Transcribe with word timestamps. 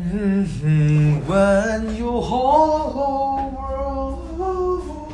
Mm-hmm. 0.00 1.26
When 1.28 1.94
your 1.94 2.22
whole 2.22 3.50
world 3.50 5.12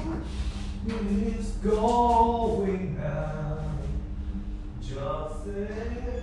is 0.88 1.46
going 1.56 2.96
out, 3.04 3.82
just 4.80 5.44
say. 5.44 6.15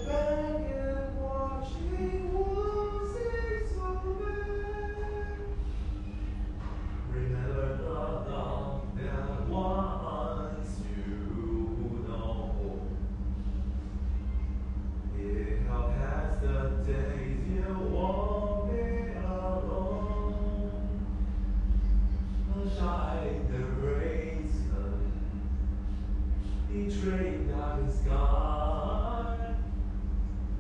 betrayed 26.74 27.50
that 27.50 27.80
is 27.88 27.98
gone. 28.00 29.64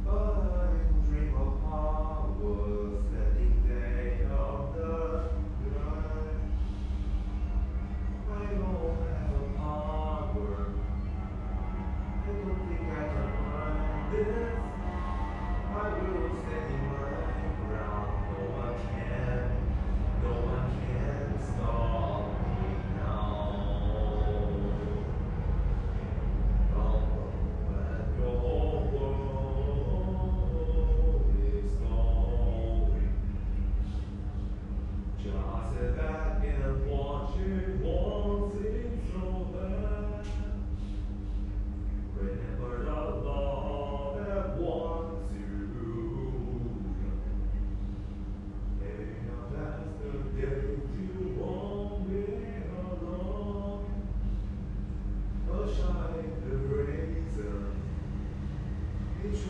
But 0.05 0.69
dream 1.09 1.33
of 1.35 1.59
power, 1.63 3.01
day 3.67 4.27
of 4.29 4.75
the 4.75 4.89
night, 5.73 6.43
I 8.29 8.45
don't 8.53 8.97
have 9.09 9.57
power. 9.57 10.73
I 12.21 12.27
don't 12.27 12.61
think 12.67 12.85
I 12.91 13.03
can 13.09 13.29
find 13.41 14.13
this. 14.13 14.62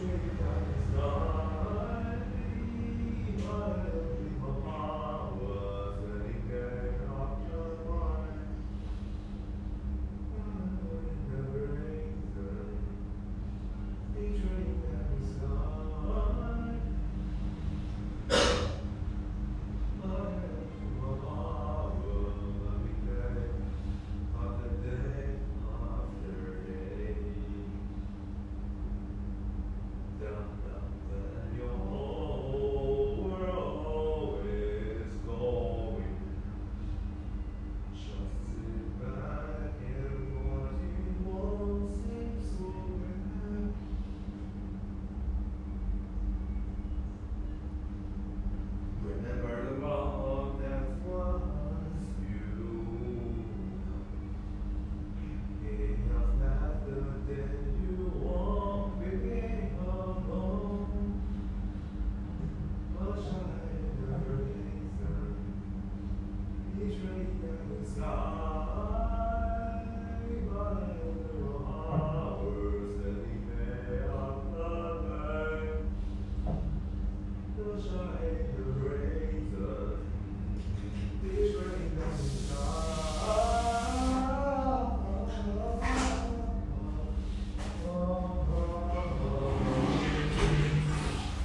continue 0.03 0.29
to 0.29 0.35
grow. 0.35 0.82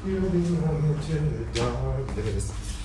Feeling 0.08 0.64
on 0.64 0.84
into 1.10 1.34
the 1.36 1.44
darkness. 1.52 2.77